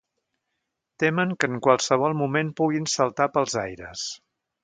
Temen 1.03 1.33
que 1.43 1.49
en 1.51 1.59
qualsevol 1.67 2.17
moment 2.23 2.51
puguin 2.61 2.89
saltar 2.97 3.31
pels 3.35 3.59
aires. 3.67 4.09